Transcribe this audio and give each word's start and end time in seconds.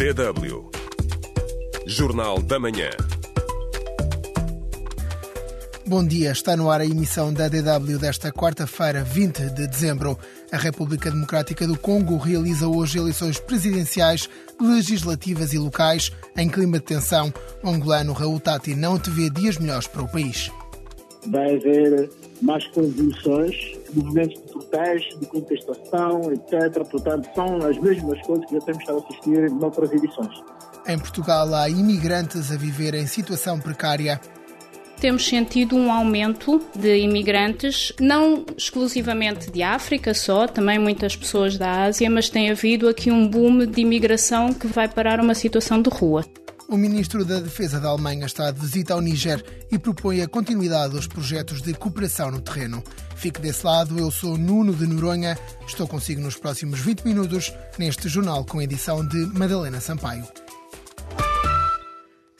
DW. 0.00 0.70
Jornal 1.84 2.40
da 2.40 2.58
Manhã. 2.58 2.88
Bom 5.84 6.02
dia, 6.06 6.32
está 6.32 6.56
no 6.56 6.70
ar 6.70 6.80
a 6.80 6.86
emissão 6.86 7.34
da 7.34 7.48
DW 7.48 7.98
desta 7.98 8.32
quarta-feira, 8.32 9.04
20 9.04 9.50
de 9.50 9.66
dezembro. 9.68 10.18
A 10.50 10.56
República 10.56 11.10
Democrática 11.10 11.66
do 11.66 11.78
Congo 11.78 12.16
realiza 12.16 12.66
hoje 12.66 12.98
eleições 12.98 13.38
presidenciais, 13.38 14.26
legislativas 14.58 15.52
e 15.52 15.58
locais 15.58 16.10
em 16.34 16.48
clima 16.48 16.78
de 16.78 16.86
tensão. 16.86 17.30
O 17.62 17.68
angolano 17.68 18.14
Raul 18.14 18.40
Tati 18.40 18.74
não 18.74 18.98
teve 18.98 19.28
dias 19.28 19.58
melhores 19.58 19.86
para 19.86 20.00
o 20.00 20.08
país. 20.08 20.50
Vai 21.26 21.56
haver 21.56 22.08
mais 22.40 22.66
convulsões, 22.68 23.78
movimentos 23.94 24.40
de 24.40 24.52
protesto, 24.52 25.18
de 25.18 25.26
contestação, 25.26 26.32
etc. 26.32 26.84
Portanto, 26.90 27.28
são 27.34 27.56
as 27.58 27.78
mesmas 27.78 28.20
coisas 28.26 28.46
que 28.46 28.54
já 28.54 28.60
temos 28.60 28.80
estado 28.80 28.98
a 28.98 29.02
assistir 29.02 29.50
em 29.50 29.64
outras 29.64 29.92
edições. 29.92 30.42
Em 30.86 30.98
Portugal, 30.98 31.54
há 31.54 31.68
imigrantes 31.68 32.50
a 32.50 32.56
viver 32.56 32.94
em 32.94 33.06
situação 33.06 33.60
precária 33.60 34.20
temos 35.00 35.26
sentido 35.26 35.76
um 35.76 35.90
aumento 35.90 36.60
de 36.76 36.98
imigrantes, 36.98 37.90
não 37.98 38.44
exclusivamente 38.54 39.50
de 39.50 39.62
África 39.62 40.12
só, 40.12 40.46
também 40.46 40.78
muitas 40.78 41.16
pessoas 41.16 41.56
da 41.56 41.84
Ásia, 41.84 42.10
mas 42.10 42.28
tem 42.28 42.50
havido 42.50 42.86
aqui 42.86 43.10
um 43.10 43.26
boom 43.26 43.64
de 43.64 43.80
imigração 43.80 44.52
que 44.52 44.66
vai 44.66 44.86
parar 44.88 45.18
uma 45.18 45.34
situação 45.34 45.80
de 45.80 45.88
rua. 45.88 46.22
O 46.70 46.76
ministro 46.76 47.24
da 47.24 47.40
Defesa 47.40 47.80
da 47.80 47.88
Alemanha 47.88 48.26
está 48.26 48.48
de 48.52 48.60
visita 48.60 48.94
ao 48.94 49.00
Níger 49.00 49.44
e 49.72 49.76
propõe 49.76 50.22
a 50.22 50.28
continuidade 50.28 50.94
dos 50.94 51.08
projetos 51.08 51.60
de 51.60 51.74
cooperação 51.74 52.30
no 52.30 52.40
terreno. 52.40 52.80
Fique 53.16 53.40
desse 53.40 53.66
lado, 53.66 53.98
eu 53.98 54.08
sou 54.08 54.38
Nuno 54.38 54.72
de 54.72 54.86
Noronha, 54.86 55.36
estou 55.66 55.88
consigo 55.88 56.20
nos 56.20 56.36
próximos 56.36 56.78
20 56.78 57.00
minutos 57.04 57.52
neste 57.76 58.08
jornal 58.08 58.44
com 58.44 58.62
edição 58.62 59.04
de 59.04 59.18
Madalena 59.36 59.80
Sampaio. 59.80 60.24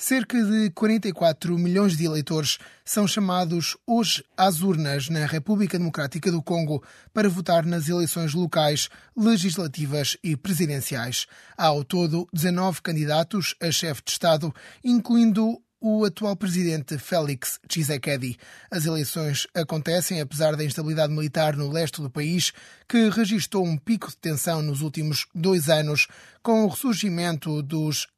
Cerca 0.01 0.43
de 0.43 0.71
44 0.71 1.59
milhões 1.59 1.95
de 1.95 2.07
eleitores 2.07 2.57
são 2.83 3.07
chamados 3.07 3.77
hoje 3.87 4.25
às 4.35 4.63
urnas 4.63 5.11
na 5.11 5.27
República 5.27 5.79
Democrática 5.79 6.33
do 6.33 6.43
Congo 6.43 6.83
para 7.13 7.29
votar 7.29 7.67
nas 7.67 7.87
eleições 7.87 8.33
locais, 8.33 8.89
legislativas 9.15 10.17
e 10.25 10.39
presidenciais. 10.39 11.27
Há 11.55 11.67
ao 11.67 11.85
todo 11.85 12.27
19 12.33 12.81
candidatos 12.81 13.55
a 13.61 13.71
chefe 13.71 14.01
de 14.03 14.13
Estado, 14.13 14.55
incluindo 14.83 15.61
o 15.79 16.03
atual 16.07 16.35
presidente 16.35 16.97
Félix 16.97 17.61
Tshisekedi. 17.69 18.39
As 18.71 18.87
eleições 18.87 19.47
acontecem 19.55 20.19
apesar 20.19 20.57
da 20.57 20.65
instabilidade 20.65 21.13
militar 21.13 21.55
no 21.55 21.71
leste 21.71 22.01
do 22.01 22.09
país, 22.09 22.55
que 22.89 23.11
registrou 23.11 23.67
um 23.67 23.77
pico 23.77 24.09
de 24.09 24.17
tensão 24.17 24.63
nos 24.63 24.81
últimos 24.81 25.27
dois 25.35 25.69
anos, 25.69 26.07
com 26.43 26.65
o 26.65 26.69
ressurgimento 26.69 27.63
dos 27.63 28.09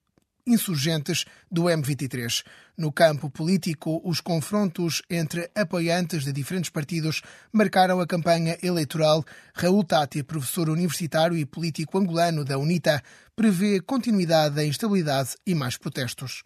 insurgentes 0.47 1.25
do 1.51 1.65
M23. 1.65 2.45
No 2.77 2.93
campo 2.93 3.31
político, 3.31 4.01
os 4.05 4.21
confrontos 4.21 5.03
entre 5.11 5.51
apoiantes 5.55 6.25
de 6.25 6.33
diferentes 6.33 6.71
partidos 6.71 7.23
marcaram 7.53 8.01
a 8.01 8.07
campanha 8.07 8.57
eleitoral. 8.63 9.23
Raul 9.55 9.85
Tati, 9.85 10.23
professor 10.23 10.69
universitário 10.69 11.37
e 11.37 11.45
político 11.45 11.99
angolano 11.99 12.45
da 12.45 12.59
UNITA, 12.59 13.03
prevê 13.37 13.81
continuidade 13.81 14.55
da 14.55 14.65
instabilidade 14.65 15.37
e 15.47 15.55
mais 15.55 15.77
protestos. 15.77 16.43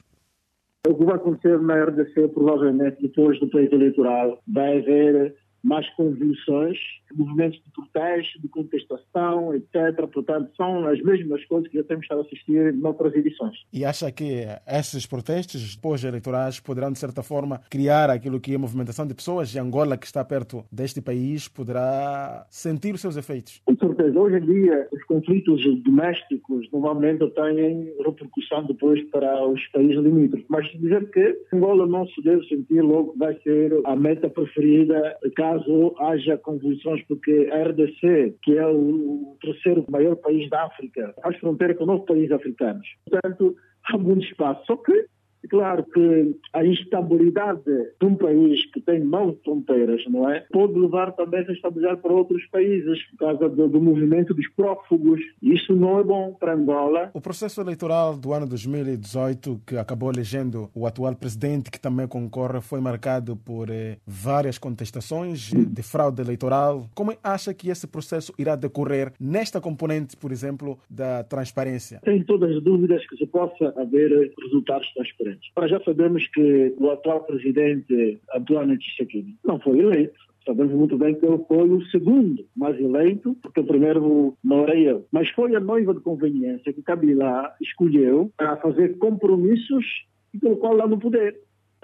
O 0.87 0.95
que 0.95 1.05
vai 1.05 1.17
acontecer 1.17 1.61
na 1.61 1.85
RDC, 1.85 2.29
provavelmente, 2.29 3.03
depois 3.03 3.41
do 3.41 3.49
pleito 3.49 3.75
eleitoral, 3.75 4.41
vai 4.47 4.79
haver 4.79 5.35
mais 5.67 5.89
convulsões, 5.95 6.79
movimentos 7.13 7.61
de 7.63 7.71
protesto, 7.73 8.41
de 8.41 8.49
contestação, 8.49 9.53
etc. 9.55 10.07
Portanto, 10.13 10.51
são 10.57 10.87
as 10.87 11.03
mesmas 11.03 11.45
coisas 11.47 11.69
que 11.69 11.77
já 11.77 11.85
temos 11.85 12.05
estado 12.05 12.21
a 12.21 12.23
assistir 12.23 12.73
em 12.73 12.87
outras 12.87 13.13
edições. 13.15 13.57
E 13.73 13.85
acha 13.85 14.11
que 14.13 14.47
esses 14.67 15.07
protestos 15.07 15.75
pós-eleitorais 15.77 16.61
poderão, 16.61 16.93
de 16.93 16.99
certa 16.99 17.23
forma, 17.23 17.61
criar 17.69 18.11
aquilo 18.11 18.41
que 18.41 18.53
é 18.53 18.55
a 18.55 18.59
movimentação 18.59 19.07
de 19.07 19.15
pessoas 19.15 19.55
e 19.55 19.59
Angola, 19.59 19.97
que 19.97 20.07
está 20.07 20.25
perto 20.25 20.65
deste 20.71 21.03
país, 21.03 21.49
poderá 21.49 22.47
sentir 22.49 22.95
os 22.95 23.01
seus 23.01 23.17
efeitos? 23.17 23.61
Com 23.65 23.77
certeza. 23.77 24.19
Hoje 24.19 24.37
em 24.37 24.47
dia, 24.47 24.89
os 24.93 25.03
conflitos 25.05 25.63
domésticos 25.83 26.69
normalmente 26.73 27.29
têm 27.31 27.93
repercussão 28.05 28.65
depois 28.67 29.03
para 29.11 29.47
os 29.49 29.61
países 29.69 29.97
limítrofes. 29.97 30.47
Mas 30.49 30.67
dizer 30.79 31.11
que 31.11 31.37
Angola 31.53 31.87
não 31.87 32.07
se 32.07 32.23
deve 32.23 32.47
sentir 32.47 32.83
logo 32.83 33.15
vai 33.17 33.35
ser 33.43 33.73
a 33.85 33.97
meta 33.97 34.29
preferida 34.31 35.17
caso 35.35 35.56
caso 35.57 35.95
haja 35.99 36.39
convulsões, 36.39 37.03
porque 37.07 37.49
a 37.53 37.65
RDC, 37.69 38.37
que 38.43 38.57
é 38.57 38.67
o 38.67 39.37
terceiro 39.41 39.85
maior 39.91 40.17
país 40.17 40.49
da 40.51 40.65
África, 40.65 41.15
faz 41.23 41.37
fronteira 41.39 41.75
com 41.75 41.87
nove 41.87 42.05
países 42.07 42.31
africanos. 42.31 42.87
Portanto, 43.09 43.57
há 43.85 43.99
muito 43.99 44.27
espaço. 44.27 44.65
Só 44.67 44.77
que 44.77 45.07
Claro 45.49 45.85
que 45.85 46.37
a 46.53 46.65
instabilidade 46.65 47.63
de 47.65 48.07
um 48.07 48.15
país 48.15 48.65
que 48.73 48.81
tem 48.81 49.01
nove 49.01 49.39
fronteiras, 49.45 50.03
não 50.09 50.29
é? 50.31 50.41
Pode 50.53 50.79
levar 50.79 51.13
também 51.13 51.45
a 51.47 51.53
estabilidade 51.53 52.01
para 52.01 52.13
outros 52.13 52.45
países, 52.47 53.03
por 53.11 53.19
causa 53.19 53.49
do, 53.49 53.69
do, 53.69 53.81
movimento 53.81 54.35
dos 54.35 54.49
prófugos. 54.51 55.21
Isso 55.43 55.75
não 55.75 55.99
é 55.99 56.05
bom 56.05 56.35
para 56.39 56.55
Angola. 56.55 57.11
O 57.15 57.21
processo 57.21 57.61
eleitoral 57.61 58.17
do 58.17 58.33
ano 58.33 58.47
2018, 58.47 59.61
que 59.67 59.77
acabou 59.77 60.11
elegendo 60.11 60.71
o 60.75 60.87
atual 60.87 61.15
presidente, 61.15 61.71
que 61.71 61.81
também 61.81 62.07
concorre, 62.07 62.61
foi 62.61 62.81
marcado 62.81 63.37
por 63.37 63.71
eh, 63.71 63.99
várias 64.07 64.59
contestações 64.59 65.51
de 65.53 65.83
fraude 65.83 66.21
eleitoral. 66.21 66.89
Como 66.95 67.13
acha 67.23 67.53
que 67.55 67.69
esse 67.69 67.87
processo 67.87 68.33
irá 68.39 68.57
decorrer 68.57 69.13
nesta 69.21 69.61
componente, 69.61 70.17
por 70.17 70.33
exemplo, 70.33 70.79
da 70.89 71.25
transparência? 71.25 72.01
Tem 72.05 72.23
todas 72.25 72.57
as 72.57 72.63
dúvidas 72.63 73.07
que 73.07 73.17
se 73.17 73.27
possa 73.27 73.75
haver 73.77 74.33
resultados 74.43 74.93
transparentes. 74.95 75.36
Nós 75.57 75.71
já 75.71 75.81
sabemos 75.83 76.27
que 76.29 76.75
o 76.79 76.91
atual 76.91 77.25
presidente 77.25 78.21
António 78.35 78.79
Tshisekedi 78.79 79.37
não 79.45 79.59
foi 79.61 79.79
eleito. 79.79 80.19
Sabemos 80.45 80.73
muito 80.75 80.97
bem 80.97 81.15
que 81.15 81.27
ele 81.27 81.45
foi 81.49 81.69
o 81.69 81.85
segundo 81.87 82.45
mais 82.57 82.79
eleito, 82.81 83.37
porque 83.43 83.61
o 83.61 83.67
primeiro 83.67 84.37
não 84.45 84.63
era 84.63 84.79
eu. 84.79 85.05
Mas 85.11 85.29
foi 85.31 85.57
a 85.57 85.61
noiva 85.61 85.93
de 85.93 86.01
conveniência 86.01 86.73
que 86.73 86.83
Kabila 86.83 87.53
escolheu 87.61 88.31
para 88.37 88.57
fazer 88.59 88.97
compromissos 88.99 89.85
e 90.33 90.39
colocou 90.39 90.73
lá 90.73 90.87
no 90.87 90.99
poder 90.99 91.37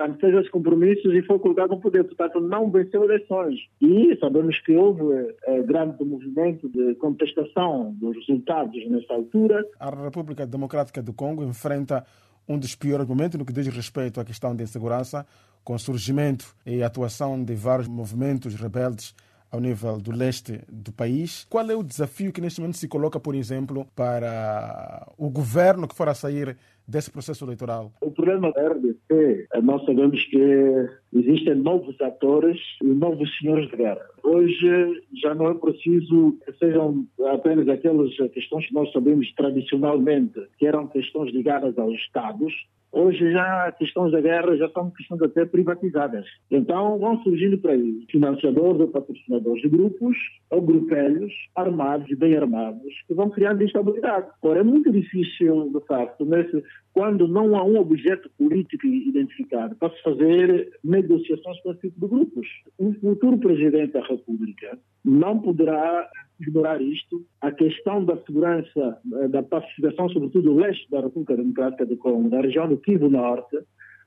portanto, 0.02 0.20
fez 0.20 0.34
os 0.34 0.50
compromissos 0.50 1.14
e 1.14 1.22
foi 1.22 1.38
colocado 1.38 1.70
no 1.70 1.80
poder, 1.80 2.04
portanto, 2.04 2.40
não 2.40 2.70
venceu 2.70 3.04
eleições. 3.04 3.60
E 3.80 4.16
sabemos 4.18 4.58
que 4.60 4.74
houve 4.74 5.34
é, 5.46 5.62
grande 5.62 6.04
movimento 6.04 6.68
de 6.68 6.94
contestação 6.96 7.94
dos 7.94 8.16
resultados 8.16 8.88
nessa 8.88 9.14
altura. 9.14 9.64
A 9.78 9.90
República 9.90 10.46
Democrática 10.46 11.02
do 11.02 11.12
Congo 11.12 11.44
enfrenta 11.44 12.04
um 12.48 12.58
dos 12.58 12.74
piores 12.74 13.06
momentos 13.06 13.38
no 13.38 13.44
que 13.44 13.52
diz 13.52 13.66
respeito 13.68 14.20
à 14.20 14.24
questão 14.24 14.54
de 14.54 14.62
insegurança, 14.64 15.26
com 15.64 15.78
surgimento 15.78 16.54
e 16.66 16.82
atuação 16.82 17.42
de 17.42 17.54
vários 17.54 17.88
movimentos 17.88 18.54
rebeldes 18.54 19.14
ao 19.52 19.60
nível 19.60 20.00
do 20.00 20.10
leste 20.10 20.60
do 20.66 20.90
país. 20.90 21.46
Qual 21.50 21.70
é 21.70 21.76
o 21.76 21.82
desafio 21.82 22.32
que 22.32 22.40
neste 22.40 22.60
momento 22.60 22.78
se 22.78 22.88
coloca, 22.88 23.20
por 23.20 23.34
exemplo, 23.34 23.86
para 23.94 25.06
o 25.18 25.28
governo 25.28 25.86
que 25.86 25.94
for 25.94 26.08
a 26.08 26.14
sair 26.14 26.56
desse 26.88 27.10
processo 27.10 27.44
eleitoral? 27.44 27.92
O 28.00 28.10
problema 28.10 28.50
da 28.52 28.68
RDC, 28.68 29.46
nós 29.62 29.84
sabemos 29.84 30.24
que 30.24 30.88
existem 31.12 31.54
novos 31.54 32.00
atores 32.00 32.58
e 32.82 32.86
novos 32.86 33.30
senhores 33.38 33.70
de 33.70 33.76
guerra. 33.76 34.00
Hoje 34.24 35.02
já 35.22 35.34
não 35.34 35.50
é 35.50 35.54
preciso 35.54 36.38
que 36.44 36.52
sejam 36.54 37.06
apenas 37.30 37.68
aquelas 37.68 38.16
questões 38.32 38.66
que 38.66 38.74
nós 38.74 38.90
sabemos 38.90 39.30
tradicionalmente, 39.34 40.40
que 40.58 40.66
eram 40.66 40.86
questões 40.86 41.32
ligadas 41.32 41.76
aos 41.78 41.94
Estados, 41.94 42.52
Hoje 42.92 43.32
já 43.32 43.72
questões 43.72 44.12
da 44.12 44.20
guerra 44.20 44.54
já 44.56 44.68
são 44.70 44.90
questões 44.90 45.22
até 45.22 45.46
privatizadas. 45.46 46.26
Então 46.50 46.98
vão 46.98 47.22
surgindo 47.22 47.56
para 47.56 47.72
aí 47.72 48.04
financiadores 48.10 48.80
ou 48.82 48.88
patrocinadores 48.88 49.62
de 49.62 49.68
grupos 49.70 50.16
ou 50.50 50.60
grupelhos 50.60 51.32
armados 51.56 52.08
e 52.10 52.14
bem 52.14 52.36
armados 52.36 52.92
que 53.08 53.14
vão 53.14 53.30
criando 53.30 53.64
instabilidade. 53.64 54.26
Ora, 54.42 54.60
é 54.60 54.62
muito 54.62 54.92
difícil, 54.92 55.70
de 55.72 55.86
facto, 55.86 56.26
nesse, 56.26 56.62
quando 56.92 57.26
não 57.26 57.56
há 57.56 57.64
um 57.64 57.78
objeto 57.78 58.30
político 58.36 58.86
identificado 58.86 59.74
para 59.76 59.90
se 59.94 60.02
fazer 60.02 60.70
negociações 60.84 61.60
com 61.62 61.72
esse 61.72 61.80
tipo 61.88 62.00
de 62.00 62.08
grupos. 62.08 62.46
Um 62.78 62.92
futuro 62.94 63.38
presidente 63.38 63.92
da 63.92 64.06
República 64.06 64.78
não 65.02 65.38
poderá 65.38 66.08
ignorar 66.40 66.80
isto. 66.80 67.24
A 67.40 67.50
questão 67.50 68.04
da 68.04 68.16
segurança, 68.24 68.98
eh, 69.14 69.28
da 69.28 69.42
pacificação, 69.42 70.08
sobretudo 70.08 70.52
do 70.52 70.56
leste 70.56 70.88
da 70.90 71.00
República 71.00 71.36
Democrática 71.36 71.86
do 71.86 71.96
Congo, 71.96 72.30
da 72.30 72.40
região 72.40 72.68
do 72.68 72.76
Kivu 72.76 73.08
Norte, 73.08 73.58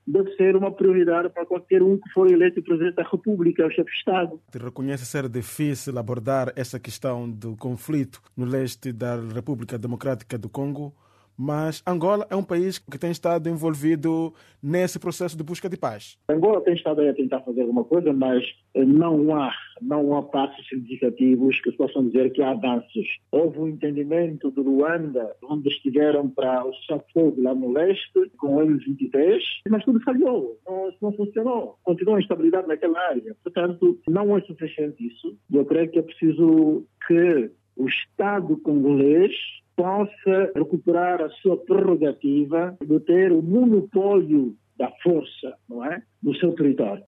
deve 0.06 0.30
ser 0.36 0.54
uma 0.54 0.70
prioridade 0.70 1.28
para 1.30 1.44
qualquer 1.44 1.82
um 1.82 1.98
que 1.98 2.08
for 2.10 2.30
eleito 2.30 2.62
presidente 2.62 2.94
da 2.94 3.02
República, 3.02 3.66
o 3.66 3.70
chefe 3.70 3.90
de 3.90 3.96
Estado. 3.96 4.40
Te 4.50 4.58
reconhece 4.58 5.04
ser 5.04 5.28
difícil 5.28 5.98
abordar 5.98 6.52
essa 6.54 6.78
questão 6.78 7.28
do 7.28 7.56
conflito 7.56 8.20
no 8.36 8.44
leste 8.44 8.92
da 8.92 9.16
República 9.16 9.76
Democrática 9.76 10.38
do 10.38 10.48
Congo 10.48 10.94
mas 11.36 11.82
Angola 11.86 12.26
é 12.30 12.36
um 12.36 12.42
país 12.42 12.78
que 12.78 12.98
tem 12.98 13.10
estado 13.10 13.48
envolvido 13.48 14.32
nesse 14.62 14.98
processo 14.98 15.36
de 15.36 15.42
busca 15.42 15.68
de 15.68 15.76
paz. 15.76 16.16
Angola 16.28 16.60
tem 16.62 16.74
estado 16.74 17.02
a 17.02 17.12
tentar 17.12 17.40
fazer 17.40 17.62
alguma 17.62 17.84
coisa, 17.84 18.12
mas 18.12 18.44
não 18.74 19.34
há, 19.36 19.52
não 19.80 20.16
há 20.16 20.22
passos 20.22 20.66
significativos 20.68 21.60
que 21.60 21.72
possam 21.72 22.06
dizer 22.06 22.32
que 22.32 22.42
há 22.42 22.50
avanços. 22.50 23.06
Houve 23.30 23.58
um 23.58 23.68
entendimento 23.68 24.50
de 24.50 24.60
Luanda, 24.60 25.36
onde 25.44 25.68
estiveram 25.68 26.28
para 26.28 26.64
o 26.64 26.72
fogo 27.12 27.42
lá 27.42 27.54
no 27.54 27.72
leste, 27.72 28.30
com 28.38 28.56
o 28.56 28.60
M23, 28.60 29.40
mas 29.68 29.84
tudo 29.84 30.00
falhou, 30.00 30.58
não, 30.66 30.92
não 31.02 31.12
funcionou. 31.12 31.78
Continua 31.84 32.16
a 32.16 32.20
instabilidade 32.20 32.66
naquela 32.66 32.98
área. 33.08 33.36
Portanto, 33.42 33.98
não 34.08 34.36
é 34.36 34.40
suficiente 34.42 35.06
isso. 35.06 35.36
Eu 35.52 35.64
creio 35.64 35.90
que 35.90 35.98
é 35.98 36.02
preciso 36.02 36.84
que 37.06 37.50
o 37.76 37.86
Estado 37.86 38.56
congolês 38.58 39.32
possa 39.76 40.52
recuperar 40.56 41.20
a 41.20 41.28
sua 41.42 41.58
prerrogativa 41.58 42.76
de 42.84 42.98
ter 43.00 43.30
o 43.30 43.42
monopólio 43.42 44.56
da 44.78 44.90
força, 45.02 45.54
não 45.68 45.84
é, 45.84 46.02
no 46.22 46.34
seu 46.36 46.54
território. 46.54 47.04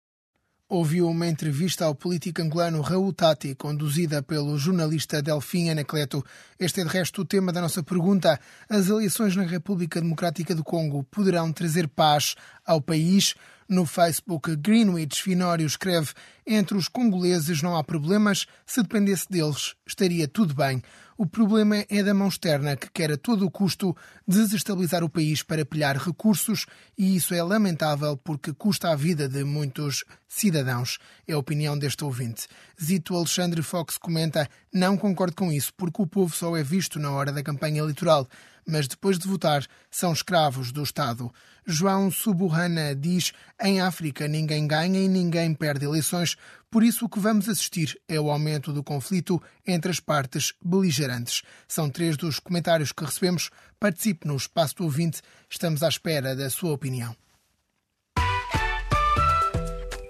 Ouviu 0.70 1.08
uma 1.08 1.26
entrevista 1.26 1.86
ao 1.86 1.94
político 1.94 2.42
angolano 2.42 2.82
Raul 2.82 3.10
Tati, 3.10 3.54
conduzida 3.54 4.22
pelo 4.22 4.58
jornalista 4.58 5.22
Delfim 5.22 5.70
Anacleto. 5.70 6.22
Este 6.60 6.82
é, 6.82 6.84
de 6.84 6.90
resto, 6.90 7.22
o 7.22 7.24
tema 7.24 7.50
da 7.50 7.62
nossa 7.62 7.82
pergunta. 7.82 8.38
As 8.68 8.90
eleições 8.90 9.34
na 9.34 9.44
República 9.44 9.98
Democrática 9.98 10.54
do 10.54 10.62
Congo 10.62 11.04
poderão 11.04 11.50
trazer 11.54 11.88
paz 11.88 12.34
ao 12.66 12.82
país? 12.82 13.34
No 13.66 13.86
Facebook, 13.86 14.54
Greenwich 14.56 15.22
Finório 15.22 15.66
escreve: 15.66 16.12
Entre 16.46 16.76
os 16.76 16.86
congoleses 16.86 17.62
não 17.62 17.74
há 17.74 17.82
problemas, 17.82 18.46
se 18.66 18.82
dependesse 18.82 19.26
deles, 19.30 19.74
estaria 19.86 20.28
tudo 20.28 20.54
bem. 20.54 20.82
O 21.20 21.26
problema 21.26 21.84
é 21.88 22.00
da 22.00 22.14
mão 22.14 22.28
externa, 22.28 22.76
que 22.76 22.88
quer 22.92 23.10
a 23.10 23.16
todo 23.16 23.44
o 23.44 23.50
custo 23.50 23.92
desestabilizar 24.24 25.02
o 25.02 25.08
país 25.08 25.42
para 25.42 25.66
pilhar 25.66 25.96
recursos, 25.96 26.64
e 26.96 27.16
isso 27.16 27.34
é 27.34 27.42
lamentável 27.42 28.16
porque 28.16 28.52
custa 28.52 28.90
a 28.90 28.94
vida 28.94 29.28
de 29.28 29.42
muitos 29.42 30.04
cidadãos. 30.28 31.00
É 31.26 31.32
a 31.32 31.38
opinião 31.38 31.76
deste 31.76 32.04
ouvinte. 32.04 32.46
Zito 32.80 33.16
Alexandre 33.16 33.62
Fox 33.62 33.98
comenta: 33.98 34.48
Não 34.72 34.96
concordo 34.96 35.34
com 35.34 35.50
isso, 35.50 35.74
porque 35.76 36.00
o 36.00 36.06
povo 36.06 36.32
só 36.32 36.56
é 36.56 36.62
visto 36.62 37.00
na 37.00 37.10
hora 37.10 37.32
da 37.32 37.42
campanha 37.42 37.80
eleitoral 37.80 38.24
mas 38.68 38.86
depois 38.86 39.18
de 39.18 39.26
votar 39.26 39.66
são 39.90 40.12
escravos 40.12 40.70
do 40.70 40.82
Estado. 40.82 41.32
João 41.66 42.10
Suburrana 42.10 42.94
diz: 42.94 43.32
em 43.60 43.80
África 43.80 44.28
ninguém 44.28 44.66
ganha 44.66 45.00
e 45.00 45.08
ninguém 45.08 45.54
perde 45.54 45.86
eleições, 45.86 46.36
por 46.70 46.82
isso 46.82 47.06
o 47.06 47.08
que 47.08 47.18
vamos 47.18 47.48
assistir 47.48 47.98
é 48.06 48.20
o 48.20 48.30
aumento 48.30 48.72
do 48.72 48.84
conflito 48.84 49.42
entre 49.66 49.90
as 49.90 49.98
partes 49.98 50.52
beligerantes. 50.62 51.42
São 51.66 51.88
três 51.88 52.16
dos 52.16 52.38
comentários 52.38 52.92
que 52.92 53.04
recebemos. 53.04 53.50
Participe 53.80 54.26
no 54.26 54.36
espaço 54.36 54.76
do 54.76 54.84
ouvinte, 54.84 55.22
estamos 55.48 55.82
à 55.82 55.88
espera 55.88 56.36
da 56.36 56.50
sua 56.50 56.72
opinião. 56.72 57.16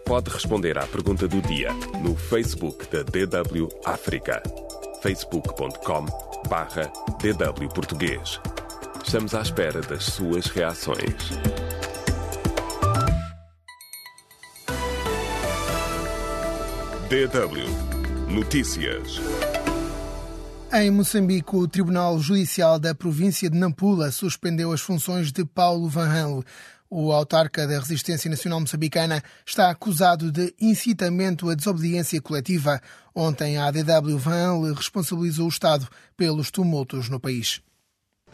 Pode 0.05 0.31
responder 0.31 0.78
à 0.78 0.87
pergunta 0.87 1.28
do 1.28 1.43
dia 1.43 1.70
no 2.02 2.16
Facebook 2.16 2.87
da 2.90 3.02
DW 3.02 3.69
África. 3.84 4.43
facebook.com 5.02 6.28
barra 6.49 6.90
DW 7.20 7.69
Português. 7.75 8.40
Estamos 9.05 9.35
à 9.35 9.40
espera 9.40 9.81
das 9.81 10.05
suas 10.05 10.46
reações. 10.46 11.31
DW 17.08 18.32
Notícias. 18.32 19.19
Em 20.70 20.90
Moçambique, 20.90 21.56
o 21.56 21.67
Tribunal 21.67 22.19
Judicial 22.20 22.79
da 22.79 22.94
província 22.94 23.49
de 23.49 23.56
Nampula 23.56 24.11
suspendeu 24.11 24.70
as 24.70 24.82
funções 24.82 25.32
de 25.32 25.43
Paulo 25.43 25.88
Van 25.88 26.06
Hanle. 26.06 26.44
O 26.90 27.12
autarca 27.12 27.67
da 27.67 27.79
Resistência 27.79 28.31
Nacional 28.31 28.61
Moçambicana 28.61 29.23
está 29.44 29.69
acusado 29.69 30.32
de 30.32 30.55
incitamento 30.58 31.50
à 31.50 31.55
desobediência 31.55 32.19
coletiva. 32.19 32.81
Ontem, 33.14 33.58
a 33.58 33.67
ADW 33.67 34.17
Van 34.17 34.73
responsabilizou 34.75 35.44
o 35.44 35.50
Estado 35.50 35.87
pelos 36.17 36.50
tumultos 36.50 37.11
no 37.11 37.20
país. 37.20 37.61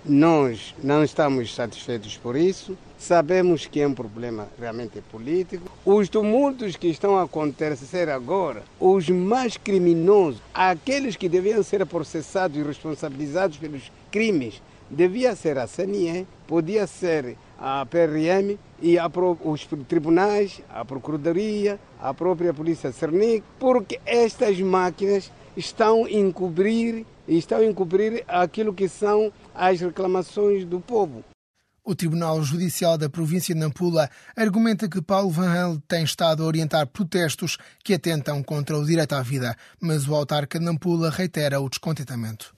Nós 0.05 0.73
não 0.85 1.03
estamos 1.03 1.53
satisfeitos 1.53 2.17
por 2.17 2.37
isso. 2.37 2.79
Sabemos 2.97 3.67
que 3.67 3.81
é 3.81 3.89
um 3.89 3.95
problema 3.95 4.47
realmente 4.57 5.01
político. 5.11 5.69
Os 5.85 6.09
tumultos 6.09 6.77
que 6.77 6.87
estão 6.87 7.17
a 7.17 7.25
acontecer 7.25 8.09
agora, 8.09 8.63
os 8.79 9.09
mais 9.09 9.57
criminosos, 9.57 10.41
aqueles 10.53 11.17
que 11.17 11.29
deviam 11.29 11.63
ser 11.65 11.85
processados 11.87 12.57
e 12.57 12.63
responsabilizados 12.63 13.57
pelos 13.57 13.91
crimes, 14.13 14.63
devia 14.89 15.35
ser 15.35 15.59
a 15.59 15.67
CNE, 15.67 16.27
podia 16.47 16.87
ser 16.87 17.37
a 17.59 17.87
PRM 17.87 18.59
e 18.81 18.99
a, 18.99 19.11
os 19.45 19.67
tribunais, 19.89 20.61
a 20.69 20.85
Procuradoria, 20.85 21.79
a 22.01 22.13
própria 22.13 22.53
Polícia 22.53 22.93
Cernic, 22.93 23.45
porque 23.59 24.01
estas 24.05 24.61
máquinas 24.61 25.31
estão 25.57 26.05
a 26.05 26.11
encobrir, 26.11 27.07
estão 27.27 27.59
a 27.59 27.65
encobrir 27.65 28.25
aquilo 28.27 28.75
que 28.75 28.89
são 28.89 29.33
as 29.55 29.81
reclamações 29.81 30.65
do 30.65 30.81
povo. 30.81 31.25
O 31.87 31.95
Tribunal 31.95 32.43
Judicial 32.43 32.97
da 32.97 33.11
província 33.11 33.55
de 33.55 33.61
Nampula 33.61 34.09
argumenta 34.35 34.89
que 34.89 35.03
Paulo 35.03 35.29
Van 35.29 35.53
Hal 35.53 35.79
tem 35.87 36.03
estado 36.03 36.43
a 36.43 36.47
orientar 36.47 36.87
protestos 36.87 37.59
que 37.85 37.93
atentam 37.93 38.43
contra 38.43 38.79
o 38.79 38.87
direito 38.87 39.15
à 39.15 39.21
vida, 39.21 39.55
mas 39.79 40.09
o 40.09 40.15
autarca 40.15 40.59
de 40.59 40.65
Nampula 40.65 41.11
reitera 41.11 41.61
o 41.61 41.69
descontentamento. 41.69 42.55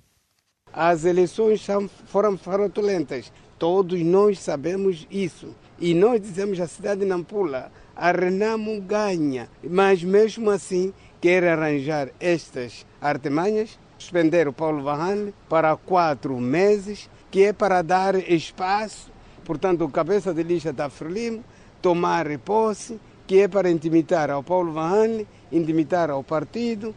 As 0.73 1.05
eleições 1.05 1.67
foram 2.07 2.39
fraudulentas. 2.39 3.33
Todos 3.59 4.01
nós 4.03 4.39
sabemos 4.39 5.07
isso. 5.11 5.55
E 5.79 5.95
nós 5.95 6.21
dizemos 6.21 6.61
a 6.61 6.67
cidade 6.67 7.01
de 7.01 7.07
Nampula, 7.07 7.71
a 7.95 8.13
Renamo 8.13 8.81
ganha, 8.81 9.49
mas 9.63 10.03
mesmo 10.03 10.51
assim 10.51 10.93
quer 11.21 11.45
arranjar 11.45 12.09
estas 12.21 12.87
artimanhas, 13.01 13.79
suspender 13.99 14.47
o 14.47 14.53
Paulo 14.53 14.83
Varrane 14.83 15.33
para 15.49 15.77
quatro 15.77 16.39
meses, 16.39 17.09
que 17.31 17.45
é 17.45 17.53
para 17.53 17.83
dar 17.83 18.15
espaço, 18.31 19.11
portanto, 19.45 19.85
o 19.85 19.91
cabeça 19.91 20.33
de 20.35 20.43
lista 20.43 20.73
da 20.73 20.91
Frelimo, 20.91 21.43
tomar 21.81 22.27
posse, 22.39 23.01
que 23.27 23.41
é 23.41 23.49
para 23.49 23.71
intimidar 23.71 24.31
ao 24.31 24.43
Paulo 24.43 24.73
Varrane, 24.73 25.27
intimidar 25.51 26.11
ao 26.11 26.23
partido, 26.23 26.95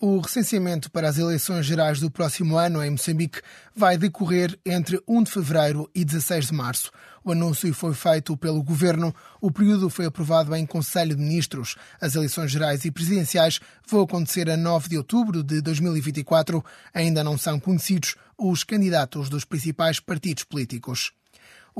o 0.00 0.20
recenseamento 0.20 0.90
para 0.90 1.08
as 1.08 1.18
eleições 1.18 1.66
gerais 1.66 1.98
do 1.98 2.10
próximo 2.10 2.56
ano 2.56 2.82
em 2.82 2.90
Moçambique 2.90 3.40
vai 3.74 3.98
decorrer 3.98 4.56
entre 4.64 5.02
1 5.08 5.24
de 5.24 5.30
fevereiro 5.32 5.90
e 5.92 6.04
16 6.04 6.46
de 6.46 6.54
março. 6.54 6.92
O 7.24 7.32
anúncio 7.32 7.72
foi 7.74 7.92
feito 7.94 8.36
pelo 8.36 8.62
governo. 8.62 9.12
O 9.40 9.50
período 9.50 9.90
foi 9.90 10.06
aprovado 10.06 10.54
em 10.54 10.64
Conselho 10.64 11.16
de 11.16 11.22
Ministros. 11.22 11.74
As 12.00 12.14
eleições 12.14 12.50
gerais 12.50 12.84
e 12.84 12.92
presidenciais 12.92 13.58
vão 13.88 14.02
acontecer 14.02 14.48
a 14.48 14.56
9 14.56 14.88
de 14.88 14.96
outubro 14.96 15.42
de 15.42 15.60
2024. 15.60 16.64
Ainda 16.94 17.24
não 17.24 17.36
são 17.36 17.58
conhecidos 17.58 18.14
os 18.38 18.62
candidatos 18.62 19.28
dos 19.28 19.44
principais 19.44 19.98
partidos 19.98 20.44
políticos. 20.44 21.12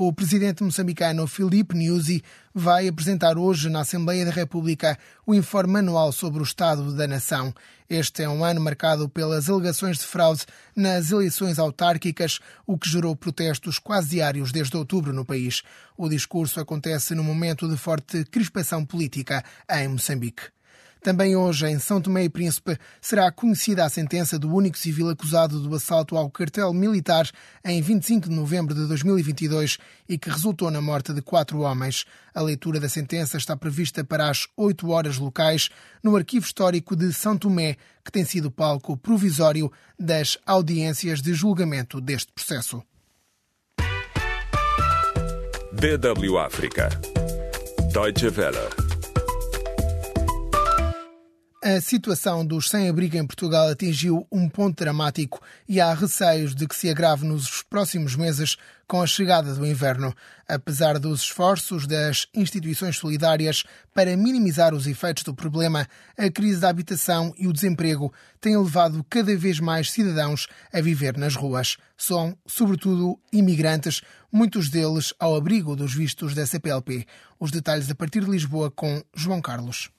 O 0.00 0.12
presidente 0.12 0.62
moçambicano 0.62 1.26
Filipe 1.26 1.76
Nyusi 1.76 2.23
vai 2.55 2.87
apresentar 2.87 3.37
hoje 3.37 3.69
na 3.69 3.81
Assembleia 3.81 4.25
da 4.25 4.31
República 4.31 4.97
o 5.26 5.35
informe 5.35 5.81
anual 5.81 6.12
sobre 6.12 6.38
o 6.38 6.45
Estado 6.45 6.95
da 6.95 7.09
Nação. 7.09 7.52
Este 7.90 8.23
é 8.23 8.28
um 8.28 8.45
ano 8.45 8.61
marcado 8.61 9.09
pelas 9.09 9.50
alegações 9.50 9.99
de 9.99 10.05
fraude 10.05 10.47
nas 10.76 11.11
eleições 11.11 11.59
autárquicas, 11.59 12.38
o 12.64 12.78
que 12.78 12.88
gerou 12.88 13.17
protestos 13.17 13.81
quase 13.81 14.11
diários 14.11 14.52
desde 14.52 14.76
outubro 14.76 15.12
no 15.12 15.25
país. 15.25 15.64
O 15.97 16.09
discurso 16.09 16.61
acontece 16.61 17.12
no 17.17 17.25
momento 17.25 17.69
de 17.69 17.76
forte 17.76 18.25
crispação 18.25 18.85
política 18.85 19.43
em 19.69 19.88
Moçambique. 19.88 20.45
Também 21.02 21.37
hoje, 21.37 21.67
em 21.67 21.78
São 21.78 22.00
Tomé 22.00 22.25
e 22.25 22.28
Príncipe, 22.28 22.76
será 23.00 23.31
conhecida 23.31 23.85
a 23.85 23.88
sentença 23.88 24.38
do 24.38 24.52
único 24.52 24.76
civil 24.76 25.09
acusado 25.09 25.61
do 25.61 25.75
assalto 25.75 26.17
ao 26.17 26.31
cartel 26.31 26.73
militar 26.73 27.31
em 27.64 27.81
25 27.81 28.28
de 28.28 28.35
novembro 28.35 28.75
de 28.75 28.87
2022 28.87 29.78
e 30.09 30.19
que 30.19 30.31
resultou 30.31 30.71
na 30.71 30.81
morte 30.81 31.12
de 31.12 31.23
quatro 31.23 31.61
homens. 31.61 32.05
A 32.35 32.43
leitura 32.43 32.81
da 32.81 32.88
sentença 32.88 33.37
está 33.37 33.57
prevista 33.57 34.05
para 34.05 34.28
as 34.28 34.47
8 34.57 34.88
horas 34.90 35.19
locais 35.19 35.69
no 36.02 36.17
Arquivo 36.17 36.47
Histórico 36.47 36.97
de 36.97 37.12
São 37.12 37.37
Tomé, 37.37 37.76
que 38.05 38.12
tem 38.12 38.25
sido 38.25 38.50
palco 38.50 38.97
provisório 38.97 39.71
das 39.99 40.38
audiências 40.47 41.21
de 41.21 41.35
julgamento 41.35 42.00
deste 42.00 42.33
processo. 42.33 42.83
DW 45.73 46.38
África. 46.38 46.88
Deutsche 47.93 48.28
Welle. 48.28 48.88
A 51.60 51.80
situação 51.80 52.46
dos 52.46 52.70
sem-abrigo 52.70 53.16
em 53.16 53.26
Portugal 53.26 53.68
atingiu 53.68 54.24
um 54.30 54.48
ponto 54.48 54.78
dramático 54.78 55.42
e 55.68 55.80
há 55.80 55.92
receios 55.92 56.54
de 56.54 56.68
que 56.68 56.76
se 56.76 56.88
agrave 56.88 57.26
nos 57.26 57.64
próximos 57.64 58.14
meses 58.14 58.56
com 58.86 59.02
a 59.02 59.06
chegada 59.08 59.52
do 59.52 59.66
inverno. 59.66 60.14
Apesar 60.46 61.00
dos 61.00 61.22
esforços 61.22 61.84
das 61.84 62.28
instituições 62.32 62.96
solidárias 62.96 63.64
para 63.92 64.16
minimizar 64.16 64.72
os 64.72 64.86
efeitos 64.86 65.24
do 65.24 65.34
problema, 65.34 65.88
a 66.16 66.30
crise 66.30 66.60
da 66.60 66.68
habitação 66.68 67.34
e 67.36 67.48
o 67.48 67.52
desemprego 67.52 68.14
têm 68.40 68.56
levado 68.56 69.04
cada 69.10 69.36
vez 69.36 69.58
mais 69.58 69.90
cidadãos 69.90 70.46
a 70.72 70.80
viver 70.80 71.18
nas 71.18 71.34
ruas. 71.34 71.76
São, 71.96 72.38
sobretudo, 72.46 73.18
imigrantes, 73.32 74.00
muitos 74.30 74.70
deles 74.70 75.12
ao 75.18 75.34
abrigo 75.34 75.74
dos 75.74 75.92
vistos 75.92 76.36
da 76.36 76.46
CPLP. 76.46 77.04
Os 77.40 77.50
detalhes 77.50 77.90
a 77.90 77.96
partir 77.96 78.24
de 78.24 78.30
Lisboa 78.30 78.70
com 78.70 79.02
João 79.12 79.40
Carlos. 79.40 79.90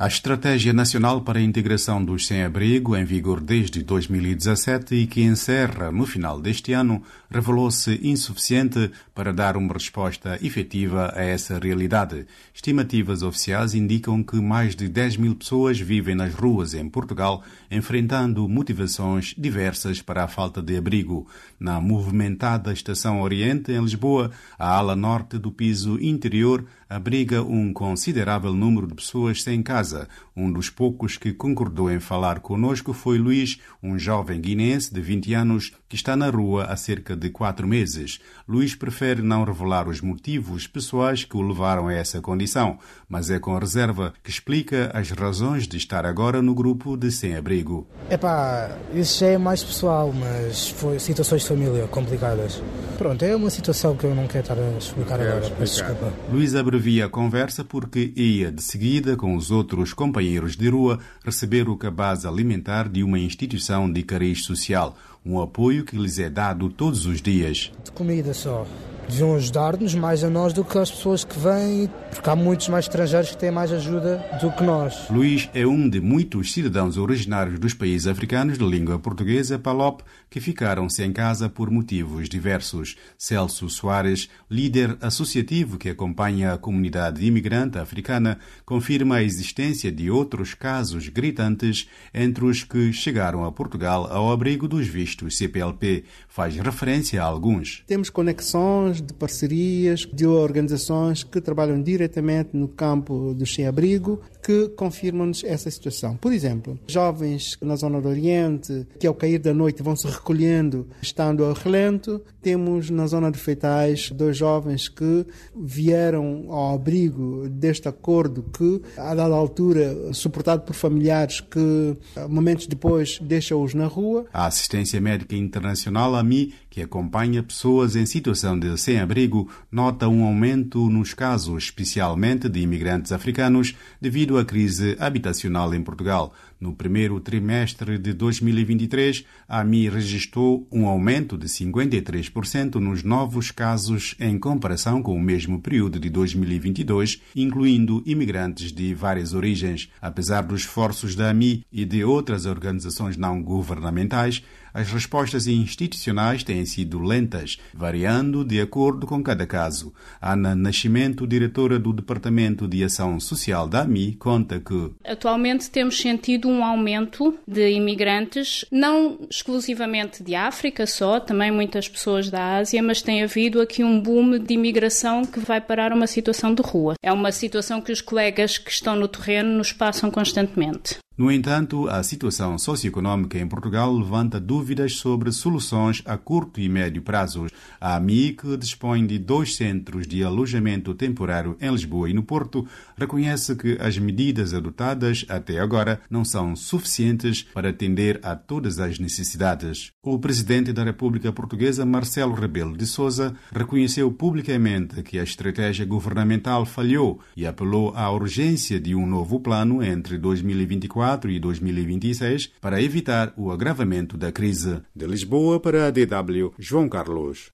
A 0.00 0.06
Estratégia 0.06 0.72
Nacional 0.72 1.20
para 1.20 1.40
a 1.40 1.42
Integração 1.42 2.02
dos 2.02 2.26
Sem-Abrigo, 2.26 2.96
em 2.96 3.04
vigor 3.04 3.38
desde 3.38 3.82
2017 3.82 4.94
e 4.94 5.06
que 5.06 5.20
encerra 5.20 5.92
no 5.92 6.06
final 6.06 6.40
deste 6.40 6.72
ano, 6.72 7.02
revelou-se 7.30 8.00
insuficiente 8.02 8.90
para 9.14 9.30
dar 9.30 9.58
uma 9.58 9.74
resposta 9.74 10.38
efetiva 10.40 11.12
a 11.14 11.22
essa 11.22 11.58
realidade. 11.58 12.26
Estimativas 12.54 13.22
oficiais 13.22 13.74
indicam 13.74 14.22
que 14.22 14.40
mais 14.40 14.74
de 14.74 14.88
10 14.88 15.18
mil 15.18 15.34
pessoas 15.34 15.78
vivem 15.78 16.14
nas 16.14 16.32
ruas 16.32 16.72
em 16.72 16.88
Portugal, 16.88 17.44
enfrentando 17.70 18.48
motivações 18.48 19.34
diversas 19.36 20.00
para 20.00 20.24
a 20.24 20.28
falta 20.28 20.62
de 20.62 20.78
abrigo. 20.78 21.26
Na 21.58 21.78
movimentada 21.78 22.72
Estação 22.72 23.20
Oriente, 23.20 23.70
em 23.70 23.82
Lisboa, 23.82 24.30
a 24.58 24.66
ala 24.66 24.96
norte 24.96 25.36
do 25.36 25.52
piso 25.52 26.00
interior 26.00 26.64
abriga 26.90 27.40
um 27.40 27.72
considerável 27.72 28.52
número 28.52 28.84
de 28.84 28.94
pessoas 28.96 29.44
sem 29.44 29.62
casa. 29.62 30.08
Um 30.36 30.50
dos 30.50 30.68
poucos 30.68 31.16
que 31.16 31.32
concordou 31.32 31.88
em 31.88 32.00
falar 32.00 32.40
conosco 32.40 32.92
foi 32.92 33.16
Luís, 33.16 33.60
um 33.80 33.96
jovem 33.96 34.40
guinense 34.40 34.92
de 34.92 35.00
20 35.00 35.32
anos 35.34 35.72
que 35.90 35.96
está 35.96 36.16
na 36.16 36.30
rua 36.30 36.66
há 36.66 36.76
cerca 36.76 37.16
de 37.16 37.30
quatro 37.30 37.66
meses. 37.66 38.20
Luís 38.48 38.76
prefere 38.76 39.22
não 39.22 39.42
revelar 39.42 39.88
os 39.88 40.00
motivos 40.00 40.68
pessoais 40.68 41.24
que 41.24 41.36
o 41.36 41.42
levaram 41.42 41.88
a 41.88 41.92
essa 41.92 42.20
condição, 42.20 42.78
mas 43.08 43.28
é 43.28 43.40
com 43.40 43.58
reserva 43.58 44.14
que 44.22 44.30
explica 44.30 44.92
as 44.94 45.10
razões 45.10 45.66
de 45.66 45.76
estar 45.76 46.06
agora 46.06 46.40
no 46.40 46.54
grupo 46.54 46.96
de 46.96 47.10
sem-abrigo. 47.10 47.88
Epá, 48.08 48.70
isso 48.94 49.18
já 49.18 49.26
é 49.26 49.38
mais 49.38 49.64
pessoal, 49.64 50.12
mas 50.12 50.68
foi 50.68 51.00
situações 51.00 51.42
de 51.42 51.48
família 51.48 51.88
complicadas. 51.88 52.62
Pronto, 52.96 53.24
é 53.24 53.34
uma 53.34 53.50
situação 53.50 53.96
que 53.96 54.04
eu 54.04 54.14
não 54.14 54.28
quero 54.28 54.42
estar 54.42 54.58
a 54.58 54.78
explicar 54.78 55.20
agora, 55.20 55.50
peço 55.58 55.78
desculpa. 55.78 56.12
Luís 56.30 56.54
abrevia 56.54 57.06
a 57.06 57.08
conversa 57.08 57.64
porque 57.64 58.12
ia 58.14 58.52
de 58.52 58.62
seguida 58.62 59.16
com 59.16 59.34
os 59.34 59.50
outros 59.50 59.92
companheiros 59.92 60.56
de 60.56 60.68
rua 60.68 61.00
receber 61.24 61.68
o 61.68 61.76
cabaz 61.76 62.24
alimentar 62.24 62.88
de 62.88 63.02
uma 63.02 63.18
instituição 63.18 63.90
de 63.90 64.04
cariz 64.04 64.44
social, 64.44 64.96
um 65.24 65.40
apoio 65.40 65.84
que 65.84 65.96
lhes 65.96 66.18
é 66.18 66.30
dado 66.30 66.68
todos 66.70 67.06
os 67.06 67.20
dias. 67.20 67.70
De 67.84 67.90
comida 67.92 68.32
só 68.32 68.66
deviam 69.10 69.34
ajudar-nos 69.34 69.94
mais 69.94 70.22
a 70.22 70.30
nós 70.30 70.52
do 70.52 70.64
que 70.64 70.78
as 70.78 70.90
pessoas 70.90 71.24
que 71.24 71.36
vêm, 71.36 71.90
porque 72.10 72.30
há 72.30 72.36
muitos 72.36 72.68
mais 72.68 72.84
estrangeiros 72.84 73.30
que 73.30 73.36
têm 73.36 73.50
mais 73.50 73.72
ajuda 73.72 74.24
do 74.40 74.52
que 74.52 74.62
nós. 74.62 75.10
Luís 75.10 75.50
é 75.52 75.66
um 75.66 75.88
de 75.88 76.00
muitos 76.00 76.52
cidadãos 76.52 76.96
originários 76.96 77.58
dos 77.58 77.74
países 77.74 78.06
africanos 78.06 78.56
de 78.56 78.64
língua 78.64 79.00
portuguesa, 79.00 79.58
PALOP, 79.58 80.02
que 80.30 80.40
ficaram 80.40 80.88
sem 80.88 81.12
casa 81.12 81.48
por 81.48 81.70
motivos 81.70 82.28
diversos. 82.28 82.96
Celso 83.18 83.68
Soares, 83.68 84.28
líder 84.48 84.96
associativo 85.00 85.76
que 85.76 85.88
acompanha 85.88 86.52
a 86.52 86.58
comunidade 86.58 87.26
imigrante 87.26 87.78
africana, 87.78 88.38
confirma 88.64 89.16
a 89.16 89.22
existência 89.24 89.90
de 89.90 90.08
outros 90.08 90.54
casos 90.54 91.08
gritantes 91.08 91.88
entre 92.14 92.44
os 92.44 92.62
que 92.62 92.92
chegaram 92.92 93.44
a 93.44 93.50
Portugal 93.50 94.06
ao 94.08 94.30
abrigo 94.30 94.68
dos 94.68 94.86
vistos 94.86 95.09
CPLP. 95.30 96.04
Faz 96.28 96.56
referência 96.56 97.22
a 97.22 97.24
alguns. 97.24 97.82
Temos 97.86 98.10
conexões 98.10 99.00
de 99.00 99.12
parcerias, 99.12 100.06
de 100.12 100.26
organizações 100.26 101.22
que 101.24 101.40
trabalham 101.40 101.82
diretamente 101.82 102.50
no 102.52 102.68
campo 102.68 103.34
do 103.34 103.46
sem-abrigo, 103.46 104.20
que 104.42 104.68
confirmam-nos 104.70 105.44
essa 105.44 105.70
situação. 105.70 106.16
Por 106.16 106.32
exemplo, 106.32 106.78
jovens 106.86 107.56
na 107.60 107.76
zona 107.76 108.00
do 108.00 108.08
Oriente, 108.08 108.86
que 108.98 109.06
ao 109.06 109.14
cair 109.14 109.38
da 109.38 109.52
noite 109.52 109.82
vão 109.82 109.96
se 109.96 110.06
recolhendo, 110.06 110.86
estando 111.02 111.44
ao 111.44 111.52
relento. 111.52 112.22
Temos 112.42 112.90
na 112.90 113.06
zona 113.06 113.30
de 113.30 113.38
Feitais 113.38 114.10
dois 114.10 114.36
jovens 114.36 114.88
que 114.88 115.26
vieram 115.54 116.46
ao 116.48 116.74
abrigo 116.74 117.48
deste 117.48 117.88
acordo 117.88 118.44
que, 118.56 118.80
a 118.96 119.14
dada 119.14 119.34
altura, 119.34 120.12
suportado 120.12 120.62
por 120.62 120.74
familiares 120.74 121.40
que, 121.40 121.96
momentos 122.28 122.66
depois, 122.66 123.18
deixam-os 123.20 123.74
na 123.74 123.86
rua. 123.86 124.26
A 124.32 124.46
Assistência 124.46 124.99
Médica 125.00 125.34
Internacional, 125.34 126.14
AMI, 126.14 126.54
que 126.68 126.82
acompanha 126.82 127.42
pessoas 127.42 127.96
em 127.96 128.06
situação 128.06 128.58
de 128.58 128.76
sem-abrigo, 128.78 129.50
nota 129.70 130.08
um 130.08 130.24
aumento 130.24 130.88
nos 130.88 131.14
casos, 131.14 131.64
especialmente 131.64 132.48
de 132.48 132.60
imigrantes 132.60 133.12
africanos, 133.12 133.74
devido 134.00 134.38
à 134.38 134.44
crise 134.44 134.96
habitacional 135.00 135.74
em 135.74 135.82
Portugal. 135.82 136.32
No 136.60 136.74
primeiro 136.74 137.18
trimestre 137.20 137.96
de 137.96 138.12
2023, 138.12 139.24
a 139.48 139.60
AMI 139.60 139.88
registrou 139.88 140.68
um 140.70 140.86
aumento 140.86 141.38
de 141.38 141.46
53% 141.46 142.74
nos 142.74 143.02
novos 143.02 143.50
casos 143.50 144.14
em 144.20 144.38
comparação 144.38 145.02
com 145.02 145.14
o 145.14 145.20
mesmo 145.20 145.58
período 145.58 145.98
de 145.98 146.10
2022, 146.10 147.22
incluindo 147.34 148.02
imigrantes 148.04 148.72
de 148.72 148.92
várias 148.92 149.32
origens. 149.32 149.88
Apesar 150.02 150.42
dos 150.42 150.60
esforços 150.60 151.16
da 151.16 151.30
AMI 151.30 151.64
e 151.72 151.86
de 151.86 152.04
outras 152.04 152.44
organizações 152.44 153.16
não 153.16 153.42
governamentais, 153.42 154.42
as 154.72 154.90
respostas 154.92 155.46
institucionais 155.46 156.44
têm 156.44 156.64
sido 156.64 157.00
lentas, 157.00 157.58
variando 157.74 158.44
de 158.44 158.60
acordo 158.60 159.06
com 159.06 159.22
cada 159.22 159.46
caso. 159.46 159.92
Ana 160.20 160.54
Nascimento, 160.54 161.26
diretora 161.26 161.78
do 161.78 161.92
Departamento 161.92 162.68
de 162.68 162.84
Ação 162.84 163.18
Social 163.18 163.68
da 163.68 163.82
AMI, 163.82 164.14
conta 164.14 164.60
que 164.60 164.92
atualmente 165.04 165.70
temos 165.70 165.98
sentido 165.98 166.48
um 166.50 166.64
aumento 166.64 167.38
de 167.46 167.70
imigrantes, 167.70 168.64
não 168.70 169.18
exclusivamente 169.30 170.22
de 170.22 170.34
África 170.34 170.86
só, 170.86 171.20
também 171.20 171.50
muitas 171.50 171.88
pessoas 171.88 172.28
da 172.28 172.56
Ásia, 172.56 172.82
mas 172.82 173.02
tem 173.02 173.22
havido 173.22 173.60
aqui 173.60 173.84
um 173.84 174.00
boom 174.00 174.38
de 174.38 174.54
imigração 174.54 175.24
que 175.24 175.40
vai 175.40 175.60
parar 175.60 175.92
uma 175.92 176.06
situação 176.06 176.54
de 176.54 176.62
rua. 176.62 176.94
É 177.02 177.12
uma 177.12 177.32
situação 177.32 177.80
que 177.80 177.92
os 177.92 178.00
colegas 178.00 178.58
que 178.58 178.70
estão 178.70 178.96
no 178.96 179.08
terreno 179.08 179.56
nos 179.56 179.72
passam 179.72 180.10
constantemente. 180.10 180.98
No 181.20 181.30
entanto, 181.30 181.86
a 181.86 182.02
situação 182.02 182.56
socioeconômica 182.56 183.38
em 183.38 183.46
Portugal 183.46 183.94
levanta 183.94 184.40
dúvidas 184.40 184.94
sobre 184.94 185.30
soluções 185.30 186.02
a 186.06 186.16
curto 186.16 186.58
e 186.58 186.66
médio 186.66 187.02
prazos. 187.02 187.52
A 187.78 187.96
AMI, 187.96 188.32
que 188.32 188.56
dispõe 188.56 189.06
de 189.06 189.18
dois 189.18 189.54
centros 189.54 190.06
de 190.06 190.24
alojamento 190.24 190.94
temporário 190.94 191.58
em 191.60 191.70
Lisboa 191.70 192.08
e 192.08 192.14
no 192.14 192.22
Porto, 192.22 192.66
reconhece 192.96 193.54
que 193.54 193.76
as 193.78 193.98
medidas 193.98 194.54
adotadas 194.54 195.26
até 195.28 195.60
agora 195.60 196.00
não 196.08 196.24
são 196.24 196.39
suficientes 196.56 197.42
para 197.54 197.70
atender 197.70 198.20
a 198.22 198.34
todas 198.34 198.78
as 198.78 198.98
necessidades. 198.98 199.92
O 200.02 200.18
presidente 200.18 200.72
da 200.72 200.84
República 200.84 201.32
Portuguesa, 201.32 201.86
Marcelo 201.86 202.34
Rebelo 202.34 202.76
de 202.76 202.86
Sousa, 202.86 203.34
reconheceu 203.52 204.10
publicamente 204.10 205.02
que 205.02 205.18
a 205.18 205.22
estratégia 205.22 205.84
governamental 205.84 206.64
falhou 206.64 207.20
e 207.36 207.46
apelou 207.46 207.92
à 207.94 208.10
urgência 208.10 208.80
de 208.80 208.94
um 208.94 209.06
novo 209.06 209.40
plano 209.40 209.82
entre 209.82 210.18
2024 210.18 211.30
e 211.30 211.38
2026 211.38 212.52
para 212.60 212.82
evitar 212.82 213.32
o 213.36 213.50
agravamento 213.50 214.16
da 214.16 214.32
crise. 214.32 214.80
De 214.94 215.06
Lisboa 215.06 215.60
para 215.60 215.86
a 215.86 215.90
DW, 215.90 216.52
João 216.58 216.88
Carlos. 216.88 217.50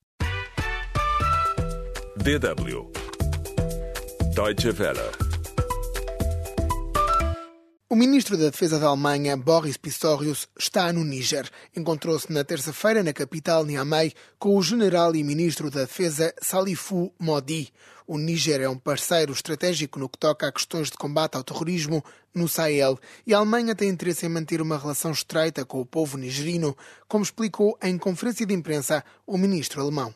DW 2.17 2.91
Deutsche 4.35 4.71
Welle 4.71 5.26
o 7.89 7.95
ministro 7.95 8.37
da 8.37 8.47
Defesa 8.47 8.81
da 8.81 8.89
Alemanha, 8.89 9.37
Boris 9.37 9.77
Pistorius, 9.77 10.49
está 10.59 10.93
no 10.93 11.05
Níger. 11.05 11.49
Encontrou-se 11.77 12.33
na 12.33 12.43
terça-feira 12.43 13.01
na 13.01 13.13
capital 13.13 13.65
Niamey 13.65 14.13
com 14.41 14.57
o 14.57 14.63
general 14.63 15.15
e 15.15 15.23
ministro 15.23 15.71
da 15.71 15.83
Defesa 15.83 16.35
Salifou 16.43 17.15
Modi. 17.17 17.73
O 18.07 18.19
Níger 18.19 18.61
é 18.61 18.69
um 18.69 18.79
parceiro 18.79 19.33
estratégico 19.33 19.99
no 19.99 20.09
que 20.09 20.17
toca 20.17 20.47
a 20.47 20.53
questões 20.53 20.91
de 20.91 20.97
combate 20.97 21.35
ao 21.35 21.43
terrorismo 21.43 22.05
no 22.37 22.47
Sahel 22.47 22.99
e 23.27 23.35
a 23.35 23.39
Alemanha 23.39 23.75
tem 23.75 23.89
interesse 23.89 24.27
em 24.27 24.29
manter 24.29 24.61
uma 24.61 24.79
relação 24.79 25.11
estreita 25.11 25.65
com 25.65 25.81
o 25.81 25.87
povo 25.87 26.19
nigerino, 26.19 26.77
como 27.09 27.25
explicou 27.25 27.77
em 27.83 27.97
conferência 27.97 28.47
de 28.47 28.55
imprensa 28.55 29.03
o 29.27 29.37
ministro 29.39 29.81
alemão. 29.81 30.15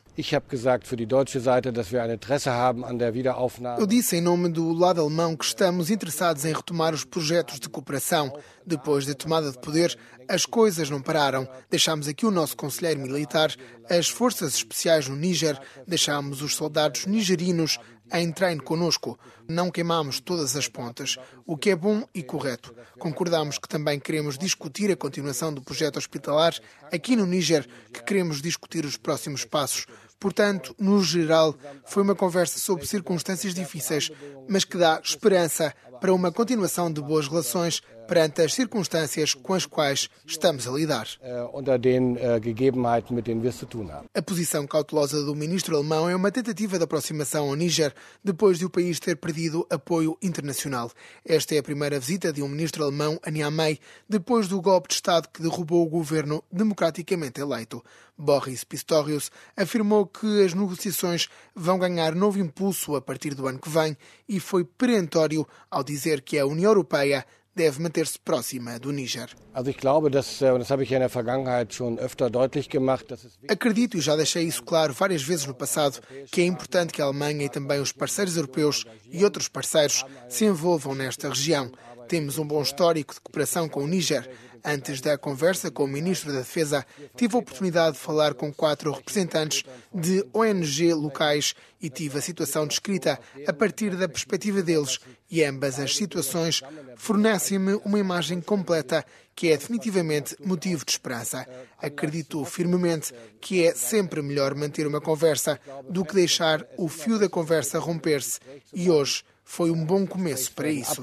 Eu 3.79 3.87
disse 3.87 4.17
em 4.17 4.21
nome 4.21 4.49
do 4.49 4.71
lado 4.71 5.01
alemão 5.01 5.35
que 5.35 5.43
estamos 5.43 5.89
interessados 5.89 6.45
em 6.45 6.53
retomar 6.53 6.93
os 6.93 7.03
projetos 7.03 7.59
de 7.59 7.67
cooperação. 7.67 8.31
Depois 8.65 9.05
da 9.05 9.15
tomada 9.15 9.51
de 9.51 9.59
poder, 9.59 9.97
as 10.31 10.45
coisas 10.45 10.89
não 10.89 11.01
pararam. 11.01 11.45
Deixámos 11.69 12.07
aqui 12.07 12.25
o 12.25 12.31
nosso 12.31 12.55
conselheiro 12.55 13.01
militar, 13.01 13.53
as 13.89 14.07
forças 14.07 14.55
especiais 14.55 15.09
no 15.09 15.15
Níger, 15.15 15.59
deixámos 15.85 16.41
os 16.41 16.55
soldados 16.55 17.05
nigerinos 17.05 17.77
em 18.13 18.31
treino 18.31 18.63
conosco. 18.63 19.19
Não 19.45 19.69
queimamos 19.69 20.21
todas 20.21 20.55
as 20.55 20.69
pontas, 20.69 21.17
o 21.45 21.57
que 21.57 21.71
é 21.71 21.75
bom 21.75 22.07
e 22.15 22.23
correto. 22.23 22.73
Concordamos 22.97 23.57
que 23.57 23.67
também 23.67 23.99
queremos 23.99 24.37
discutir 24.37 24.89
a 24.89 24.95
continuação 24.95 25.53
do 25.53 25.61
projeto 25.61 25.97
hospitalar 25.97 26.55
aqui 26.93 27.17
no 27.17 27.25
Níger, 27.25 27.67
que 27.93 28.01
queremos 28.01 28.41
discutir 28.41 28.85
os 28.85 28.95
próximos 28.95 29.43
passos. 29.43 29.85
Portanto, 30.17 30.73
no 30.79 31.03
geral, 31.03 31.55
foi 31.85 32.03
uma 32.03 32.15
conversa 32.15 32.57
sobre 32.57 32.85
circunstâncias 32.85 33.53
difíceis, 33.53 34.11
mas 34.47 34.63
que 34.63 34.77
dá 34.77 35.01
esperança 35.03 35.73
para 35.99 36.13
uma 36.13 36.31
continuação 36.31 36.91
de 36.91 37.01
boas 37.01 37.27
relações 37.27 37.81
perante 38.11 38.41
as 38.41 38.53
circunstâncias 38.53 39.33
com 39.33 39.53
as 39.53 39.65
quais 39.65 40.09
estamos 40.27 40.67
a 40.67 40.71
lidar. 40.71 41.07
Äh, 41.21 41.29
äh, 41.31 42.41
a 44.13 44.21
posição 44.21 44.67
cautelosa 44.67 45.23
do 45.23 45.33
ministro 45.33 45.77
alemão 45.77 46.09
é 46.09 46.15
uma 46.15 46.29
tentativa 46.29 46.77
de 46.77 46.83
aproximação 46.83 47.47
ao 47.47 47.55
Níger 47.55 47.93
depois 48.21 48.59
de 48.59 48.65
o 48.65 48.69
país 48.69 48.99
ter 48.99 49.15
perdido 49.15 49.65
apoio 49.69 50.17
internacional. 50.21 50.91
Esta 51.23 51.55
é 51.55 51.59
a 51.59 51.63
primeira 51.63 52.01
visita 52.01 52.33
de 52.33 52.43
um 52.43 52.49
ministro 52.49 52.83
alemão 52.83 53.17
a 53.23 53.31
Niamey 53.31 53.79
depois 54.09 54.49
do 54.49 54.59
golpe 54.59 54.89
de 54.89 54.95
Estado 54.95 55.29
que 55.29 55.41
derrubou 55.41 55.81
o 55.81 55.89
governo 55.89 56.43
democraticamente 56.51 57.39
eleito. 57.39 57.81
Boris 58.17 58.65
Pistorius 58.65 59.31
afirmou 59.55 60.05
que 60.05 60.43
as 60.43 60.53
negociações 60.53 61.29
vão 61.55 61.79
ganhar 61.79 62.13
novo 62.13 62.39
impulso 62.39 62.95
a 62.95 63.01
partir 63.01 63.33
do 63.33 63.47
ano 63.47 63.57
que 63.57 63.69
vem 63.69 63.97
e 64.27 64.37
foi 64.39 64.65
perentório 64.65 65.47
ao 65.69 65.83
dizer 65.83 66.21
que 66.21 66.37
a 66.37 66.45
União 66.45 66.71
Europeia 66.71 67.25
deve 67.55 67.81
manter-se 67.81 68.17
próxima 68.19 68.79
do 68.79 68.91
Níger. 68.91 69.29
Acredito, 73.47 73.97
e 73.97 74.01
já 74.01 74.15
deixei 74.15 74.43
isso 74.43 74.63
claro 74.63 74.93
várias 74.93 75.21
vezes 75.21 75.45
no 75.45 75.53
passado, 75.53 75.99
que 76.31 76.41
é 76.41 76.45
importante 76.45 76.93
que 76.93 77.01
a 77.01 77.05
Alemanha 77.05 77.45
e 77.45 77.49
também 77.49 77.79
os 77.79 77.91
parceiros 77.91 78.37
europeus 78.37 78.85
e 79.11 79.23
outros 79.23 79.47
parceiros 79.47 80.05
se 80.29 80.45
envolvam 80.45 80.95
nesta 80.95 81.29
região. 81.29 81.71
Temos 82.07 82.37
um 82.37 82.45
bom 82.45 82.61
histórico 82.61 83.13
de 83.13 83.21
cooperação 83.21 83.69
com 83.69 83.83
o 83.83 83.87
Níger 83.87 84.29
Antes 84.63 85.01
da 85.01 85.17
conversa 85.17 85.71
com 85.71 85.85
o 85.85 85.87
Ministro 85.87 86.31
da 86.31 86.39
Defesa, 86.39 86.85
tive 87.15 87.35
a 87.35 87.39
oportunidade 87.39 87.93
de 87.93 88.01
falar 88.01 88.33
com 88.33 88.53
quatro 88.53 88.91
representantes 88.91 89.63
de 89.93 90.23
ONG 90.33 90.93
locais 90.93 91.55
e 91.81 91.89
tive 91.89 92.19
a 92.19 92.21
situação 92.21 92.67
descrita 92.67 93.19
a 93.47 93.53
partir 93.53 93.95
da 93.95 94.07
perspectiva 94.07 94.61
deles 94.61 94.99
e 95.29 95.43
ambas 95.43 95.79
as 95.79 95.95
situações 95.95 96.61
fornecem-me 96.95 97.73
uma 97.83 97.99
imagem 97.99 98.39
completa 98.39 99.03
que 99.35 99.49
é 99.49 99.57
definitivamente 99.57 100.35
motivo 100.39 100.85
de 100.85 100.91
esperança. 100.91 101.47
Acredito 101.79 102.43
firmemente 102.45 103.13
que 103.39 103.65
é 103.65 103.73
sempre 103.73 104.21
melhor 104.21 104.53
manter 104.53 104.85
uma 104.85 105.01
conversa 105.01 105.59
do 105.89 106.05
que 106.05 106.13
deixar 106.13 106.63
o 106.77 106.87
fio 106.87 107.17
da 107.17 107.27
conversa 107.27 107.79
romper-se 107.79 108.39
e 108.73 108.91
hoje 108.91 109.23
foi 109.43 109.71
um 109.71 109.83
bom 109.83 110.05
começo 110.05 110.51
para 110.53 110.69
isso. 110.69 111.01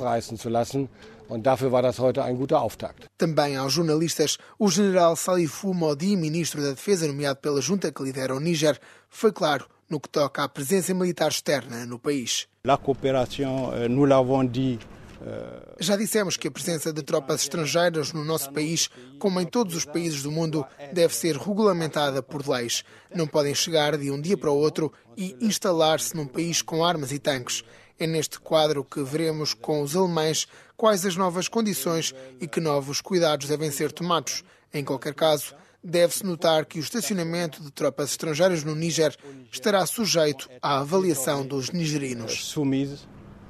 Und 1.28 1.46
dafür 1.46 1.70
war 1.70 1.82
das 1.82 1.98
heute 1.98 2.24
ein 2.24 2.36
guter 2.36 2.60
Auftakt. 2.62 3.06
Também 3.18 3.56
aos 3.56 3.74
jornalistas, 3.74 4.38
o 4.58 4.70
general 4.70 5.14
Salifou 5.14 5.74
Modi, 5.74 6.16
ministro 6.16 6.62
da 6.62 6.70
Defesa 6.70 7.06
nomeado 7.06 7.38
pela 7.40 7.60
junta 7.60 7.92
que 7.92 8.02
lidera 8.02 8.34
o 8.34 8.40
Níger, 8.40 8.80
foi 9.10 9.32
claro 9.32 9.66
no 9.90 10.00
que 10.00 10.08
toca 10.08 10.42
à 10.42 10.48
presença 10.48 10.94
militar 10.94 11.28
externa 11.28 11.86
no 11.86 11.98
país. 11.98 12.46
La 12.64 12.76
coopération, 12.76 13.72
euh, 13.72 13.88
nous 13.88 14.06
l'avons 14.06 14.44
dit, 14.44 14.78
euh, 15.22 15.60
já 15.80 15.96
dissemos 15.96 16.36
que 16.36 16.48
a 16.48 16.50
presença 16.50 16.92
de 16.92 17.02
tropas 17.02 17.42
estrangeiras 17.42 18.12
no 18.12 18.24
nosso 18.24 18.52
país, 18.52 18.88
como 19.18 19.40
em 19.40 19.46
todos 19.46 19.74
os 19.74 19.84
países 19.84 20.22
do 20.22 20.30
mundo, 20.30 20.64
deve 20.92 21.14
ser 21.14 21.36
regulamentada 21.36 22.22
por 22.22 22.46
leis. 22.46 22.84
Não 23.14 23.26
podem 23.26 23.54
chegar 23.54 23.96
de 23.96 24.10
um 24.10 24.20
dia 24.20 24.36
para 24.36 24.50
o 24.50 24.56
outro 24.56 24.92
e 25.16 25.36
instalar-se 25.40 26.16
num 26.16 26.26
país 26.26 26.62
com 26.62 26.84
armas 26.84 27.10
e 27.12 27.18
tanques. 27.18 27.64
É 27.98 28.06
neste 28.06 28.38
quadro 28.38 28.84
que 28.84 29.02
veremos 29.02 29.54
com 29.54 29.82
os 29.82 29.96
alemães 29.96 30.46
quais 30.78 31.04
as 31.04 31.16
novas 31.16 31.48
condições 31.48 32.14
e 32.40 32.46
que 32.46 32.60
novos 32.60 33.00
cuidados 33.00 33.48
devem 33.48 33.70
ser 33.70 33.90
tomados. 33.90 34.44
Em 34.72 34.84
qualquer 34.84 35.12
caso, 35.12 35.54
deve-se 35.82 36.24
notar 36.24 36.64
que 36.64 36.78
o 36.78 36.80
estacionamento 36.80 37.60
de 37.60 37.70
tropas 37.72 38.10
estrangeiras 38.10 38.62
no 38.62 38.74
Níger 38.74 39.14
estará 39.52 39.84
sujeito 39.84 40.48
à 40.62 40.78
avaliação 40.78 41.44
dos 41.44 41.70
nigerinos. 41.70 42.44
Soumise 42.44 43.00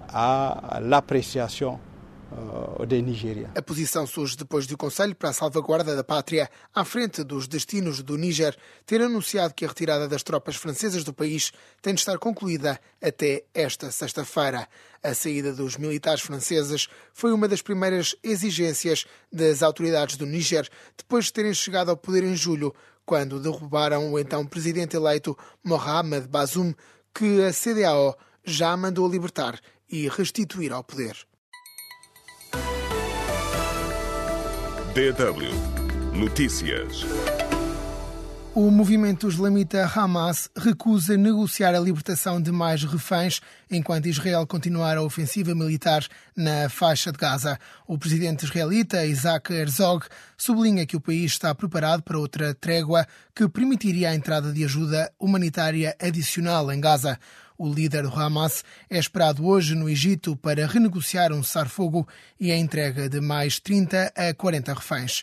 à 0.08 0.80
l'appréciation 0.80 1.78
de 2.86 3.02
Nigéria. 3.02 3.50
A 3.54 3.62
posição 3.62 4.06
surge 4.06 4.36
depois 4.36 4.66
de 4.66 4.74
o 4.74 4.78
Conselho 4.78 5.14
para 5.14 5.30
a 5.30 5.32
Salvaguarda 5.32 5.96
da 5.96 6.04
Pátria, 6.04 6.50
à 6.74 6.84
frente 6.84 7.22
dos 7.22 7.48
destinos 7.48 8.02
do 8.02 8.16
Níger, 8.16 8.56
ter 8.86 9.00
anunciado 9.02 9.54
que 9.54 9.64
a 9.64 9.68
retirada 9.68 10.06
das 10.06 10.22
tropas 10.22 10.56
francesas 10.56 11.04
do 11.04 11.12
país 11.12 11.52
tem 11.82 11.94
de 11.94 12.00
estar 12.00 12.18
concluída 12.18 12.80
até 13.02 13.44
esta 13.54 13.90
sexta-feira. 13.90 14.68
A 15.02 15.14
saída 15.14 15.52
dos 15.52 15.76
militares 15.76 16.22
franceses 16.22 16.88
foi 17.12 17.32
uma 17.32 17.48
das 17.48 17.62
primeiras 17.62 18.14
exigências 18.22 19.06
das 19.32 19.62
autoridades 19.62 20.16
do 20.16 20.26
Níger, 20.26 20.68
depois 20.96 21.26
de 21.26 21.32
terem 21.32 21.54
chegado 21.54 21.90
ao 21.90 21.96
poder 21.96 22.24
em 22.24 22.36
julho, 22.36 22.74
quando 23.04 23.40
derrubaram 23.40 24.12
o 24.12 24.18
então 24.18 24.46
presidente 24.46 24.96
eleito 24.96 25.36
Mohamed 25.64 26.28
Bazoum, 26.28 26.74
que 27.14 27.42
a 27.42 27.52
CDAO 27.52 28.16
já 28.44 28.76
mandou 28.76 29.08
libertar 29.08 29.58
e 29.88 30.08
restituir 30.08 30.72
ao 30.72 30.84
poder. 30.84 31.16
DW 34.98 35.46
Notícias. 36.12 37.27
O 38.58 38.72
movimento 38.72 39.28
islamita 39.28 39.86
Hamas 39.86 40.50
recusa 40.56 41.16
negociar 41.16 41.76
a 41.76 41.78
libertação 41.78 42.42
de 42.42 42.50
mais 42.50 42.82
reféns 42.82 43.40
enquanto 43.70 44.08
Israel 44.08 44.44
continuar 44.48 44.96
a 44.96 45.02
ofensiva 45.02 45.54
militar 45.54 46.04
na 46.34 46.68
faixa 46.68 47.12
de 47.12 47.18
Gaza. 47.18 47.56
O 47.86 47.96
presidente 47.96 48.44
israelita 48.44 49.06
Isaac 49.06 49.52
Herzog 49.52 50.06
sublinha 50.36 50.84
que 50.84 50.96
o 50.96 51.00
país 51.00 51.30
está 51.30 51.54
preparado 51.54 52.02
para 52.02 52.18
outra 52.18 52.52
trégua 52.52 53.06
que 53.32 53.48
permitiria 53.48 54.10
a 54.10 54.14
entrada 54.16 54.52
de 54.52 54.64
ajuda 54.64 55.08
humanitária 55.20 55.96
adicional 56.02 56.72
em 56.72 56.80
Gaza. 56.80 57.16
O 57.56 57.72
líder 57.72 58.02
do 58.02 58.12
Hamas 58.12 58.64
é 58.90 58.98
esperado 58.98 59.46
hoje 59.46 59.76
no 59.76 59.88
Egito 59.88 60.34
para 60.34 60.66
renegociar 60.66 61.32
um 61.32 61.44
cessar-fogo 61.44 62.08
e 62.40 62.50
a 62.50 62.56
entrega 62.56 63.08
de 63.08 63.20
mais 63.20 63.60
30 63.60 64.12
a 64.16 64.34
40 64.34 64.74
reféns 64.74 65.22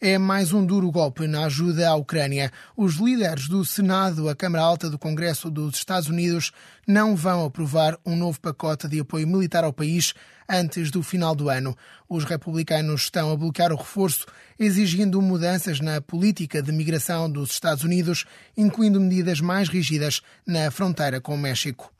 é 0.00 0.18
mais 0.18 0.52
um 0.52 0.64
duro 0.64 0.90
golpe 0.90 1.26
na 1.26 1.46
ajuda 1.46 1.88
à 1.88 1.94
Ucrânia. 1.94 2.52
Os 2.76 2.96
líderes 2.96 3.48
do 3.48 3.64
Senado, 3.64 4.28
a 4.28 4.36
Câmara 4.36 4.64
Alta 4.64 4.90
do 4.90 4.98
Congresso 4.98 5.50
dos 5.50 5.76
Estados 5.76 6.08
Unidos, 6.08 6.52
não 6.86 7.16
vão 7.16 7.44
aprovar 7.44 7.98
um 8.04 8.14
novo 8.14 8.40
pacote 8.40 8.88
de 8.88 9.00
apoio 9.00 9.26
militar 9.26 9.64
ao 9.64 9.72
país 9.72 10.14
antes 10.48 10.90
do 10.90 11.02
final 11.02 11.34
do 11.34 11.48
ano. 11.48 11.76
Os 12.08 12.24
republicanos 12.24 13.02
estão 13.02 13.32
a 13.32 13.36
bloquear 13.36 13.72
o 13.72 13.76
reforço, 13.76 14.26
exigindo 14.58 15.20
mudanças 15.20 15.80
na 15.80 16.00
política 16.00 16.62
de 16.62 16.72
migração 16.72 17.30
dos 17.30 17.50
Estados 17.50 17.82
Unidos, 17.82 18.24
incluindo 18.56 19.00
medidas 19.00 19.40
mais 19.40 19.68
rígidas 19.68 20.20
na 20.46 20.70
fronteira 20.70 21.20
com 21.20 21.34
o 21.34 21.38
México. 21.38 21.95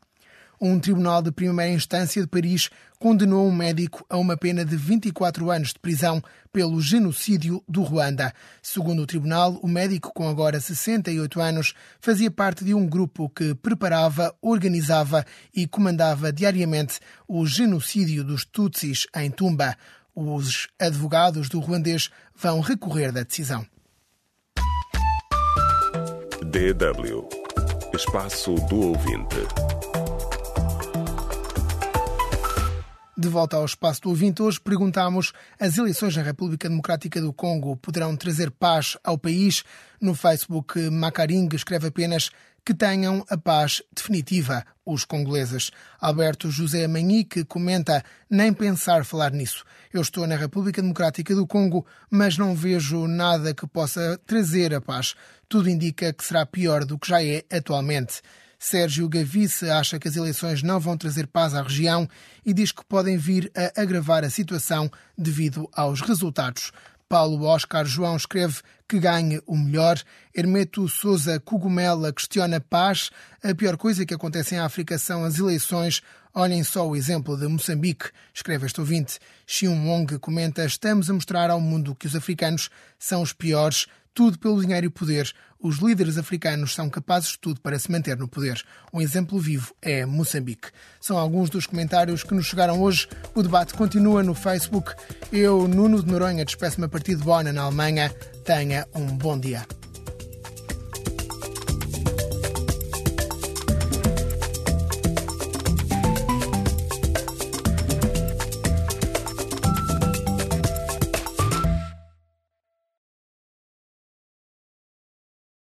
Um 0.59 0.79
tribunal 0.79 1.21
de 1.21 1.31
primeira 1.31 1.71
instância 1.71 2.21
de 2.21 2.27
Paris 2.27 2.69
condenou 2.99 3.47
um 3.47 3.55
médico 3.55 4.03
a 4.09 4.17
uma 4.17 4.35
pena 4.35 4.65
de 4.65 4.75
24 4.75 5.51
anos 5.51 5.69
de 5.69 5.79
prisão 5.79 6.21
pelo 6.51 6.81
genocídio 6.81 7.63
do 7.67 7.83
Ruanda. 7.83 8.33
Segundo 8.61 9.03
o 9.03 9.05
tribunal, 9.05 9.59
o 9.61 9.67
médico, 9.67 10.11
com 10.13 10.27
agora 10.27 10.59
68 10.59 11.39
anos, 11.39 11.73
fazia 11.99 12.31
parte 12.31 12.65
de 12.65 12.73
um 12.73 12.87
grupo 12.87 13.29
que 13.29 13.53
preparava, 13.55 14.33
organizava 14.41 15.23
e 15.55 15.67
comandava 15.67 16.33
diariamente 16.33 16.99
o 17.27 17.45
genocídio 17.45 18.23
dos 18.23 18.43
Tutsis 18.43 19.05
em 19.15 19.29
Tumba. 19.29 19.77
Os 20.15 20.67
advogados 20.79 21.49
do 21.49 21.59
ruandês 21.59 22.09
vão 22.35 22.61
recorrer 22.61 23.11
da 23.11 23.21
decisão. 23.21 23.63
DW 26.41 27.47
Espaço 27.93 28.53
do 28.69 28.89
Ouvinte. 28.89 29.96
De 33.19 33.29
volta 33.29 33.57
ao 33.57 33.65
espaço 33.65 34.03
do 34.03 34.09
ouvinte, 34.09 34.43
hoje 34.43 34.61
perguntamos: 34.61 35.33
as 35.59 35.75
eleições 35.75 36.15
na 36.15 36.21
República 36.21 36.69
Democrática 36.69 37.19
do 37.19 37.33
Congo 37.33 37.75
poderão 37.75 38.15
trazer 38.15 38.51
paz 38.51 38.95
ao 39.03 39.17
país? 39.17 39.63
No 39.99 40.13
Facebook, 40.13 40.79
Macaring 40.91 41.49
escreve 41.51 41.87
apenas 41.87 42.29
que 42.63 42.75
tenham 42.75 43.25
a 43.27 43.35
paz 43.35 43.81
definitiva, 43.95 44.63
os 44.85 45.03
congoleses. 45.03 45.71
Alberto 45.99 46.51
José 46.51 46.87
Manhique 46.87 47.43
comenta: 47.43 48.03
nem 48.29 48.53
pensar 48.53 49.03
falar 49.03 49.31
nisso. 49.31 49.65
Eu 49.91 50.03
estou 50.03 50.27
na 50.27 50.35
República 50.35 50.79
Democrática 50.79 51.33
do 51.33 51.47
Congo, 51.47 51.87
mas 52.11 52.37
não 52.37 52.53
vejo 52.53 53.07
nada 53.07 53.51
que 53.51 53.65
possa 53.65 54.21
trazer 54.27 54.75
a 54.75 54.79
paz. 54.79 55.15
Tudo 55.49 55.71
indica 55.71 56.13
que 56.13 56.23
será 56.23 56.45
pior 56.45 56.85
do 56.85 56.99
que 56.99 57.09
já 57.09 57.23
é 57.23 57.43
atualmente. 57.51 58.21
Sérgio 58.59 59.07
Gavice 59.07 59.69
acha 59.69 59.99
que 59.99 60.07
as 60.07 60.15
eleições 60.15 60.63
não 60.63 60.79
vão 60.79 60.97
trazer 60.97 61.27
paz 61.27 61.53
à 61.53 61.61
região 61.61 62.07
e 62.45 62.53
diz 62.53 62.71
que 62.71 62.83
podem 62.85 63.17
vir 63.17 63.51
a 63.55 63.81
agravar 63.81 64.23
a 64.23 64.29
situação 64.29 64.89
devido 65.17 65.69
aos 65.73 66.01
resultados. 66.01 66.71
Paulo 67.09 67.45
Oscar 67.45 67.85
João 67.85 68.17
escreve 68.17 68.61
que 68.87 68.99
ganhe 68.99 69.41
o 69.45 69.55
melhor. 69.55 70.01
Hermeto 70.35 70.87
Souza 70.89 71.39
Cogumela 71.39 72.11
questiona 72.11 72.59
paz. 72.59 73.09
A 73.41 73.55
pior 73.55 73.77
coisa 73.77 74.05
que 74.05 74.13
acontece 74.13 74.55
em 74.55 74.59
África 74.59 74.97
são 74.97 75.23
as 75.23 75.39
eleições. 75.39 76.01
Olhem 76.39 76.63
só 76.63 76.87
o 76.87 76.95
exemplo 76.95 77.35
de 77.35 77.47
Moçambique, 77.47 78.11
escreve 78.31 78.67
este 78.67 78.79
ouvinte. 78.79 79.17
Xiun 79.47 79.87
Wong 79.87 80.19
comenta: 80.19 80.63
Estamos 80.63 81.09
a 81.09 81.13
mostrar 81.13 81.49
ao 81.49 81.59
mundo 81.59 81.95
que 81.95 82.05
os 82.05 82.15
africanos 82.15 82.69
são 82.99 83.23
os 83.23 83.33
piores 83.33 83.87
tudo 84.13 84.37
pelo 84.37 84.61
dinheiro 84.61 84.85
e 84.85 84.89
poder. 84.91 85.33
Os 85.59 85.77
líderes 85.77 86.15
africanos 86.15 86.75
são 86.75 86.91
capazes 86.91 87.29
de 87.29 87.39
tudo 87.39 87.59
para 87.59 87.79
se 87.79 87.91
manter 87.91 88.15
no 88.17 88.27
poder. 88.27 88.63
Um 88.93 89.01
exemplo 89.01 89.39
vivo 89.39 89.73
é 89.81 90.05
Moçambique. 90.05 90.69
São 91.01 91.17
alguns 91.17 91.49
dos 91.49 91.65
comentários 91.65 92.21
que 92.21 92.35
nos 92.35 92.45
chegaram 92.45 92.79
hoje. 92.83 93.07
O 93.33 93.41
debate 93.41 93.73
continua 93.73 94.21
no 94.21 94.35
Facebook. 94.35 94.93
Eu, 95.31 95.67
Nuno 95.67 96.03
de 96.03 96.11
Noronha, 96.11 96.45
despeço-me 96.45 96.85
a 96.85 96.89
partir 96.89 97.15
de 97.15 97.23
Bonn, 97.23 97.51
na 97.51 97.63
Alemanha. 97.63 98.11
Tenha 98.45 98.85
um 98.93 99.07
bom 99.07 99.39
dia. 99.39 99.65